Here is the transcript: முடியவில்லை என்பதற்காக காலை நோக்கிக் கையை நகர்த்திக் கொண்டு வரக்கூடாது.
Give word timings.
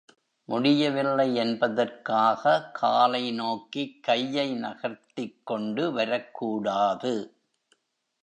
முடியவில்லை 0.49 1.35
என்பதற்காக 1.35 2.69
காலை 2.71 3.31
நோக்கிக் 3.31 4.03
கையை 4.03 4.47
நகர்த்திக் 4.53 5.37
கொண்டு 5.43 5.91
வரக்கூடாது. 5.91 7.13